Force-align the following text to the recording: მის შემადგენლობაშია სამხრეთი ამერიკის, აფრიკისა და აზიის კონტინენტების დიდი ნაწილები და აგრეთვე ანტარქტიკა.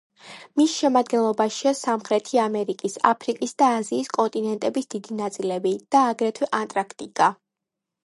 მის 0.59 0.71
შემადგენლობაშია 0.77 1.73
სამხრეთი 1.81 2.41
ამერიკის, 2.45 2.97
აფრიკისა 3.11 3.57
და 3.65 3.69
აზიის 3.83 4.11
კონტინენტების 4.19 4.93
დიდი 4.97 5.23
ნაწილები 5.23 5.79
და 5.95 6.05
აგრეთვე 6.17 6.55
ანტარქტიკა. 6.65 7.35